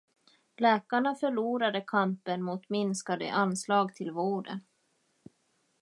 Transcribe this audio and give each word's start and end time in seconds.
Läkarna 0.57 1.15
förlorade 1.15 1.81
kampen 1.87 2.41
mot 2.43 2.69
minskade 2.69 3.31
anslag 3.31 3.95
till 3.95 4.11
vården. 4.11 4.59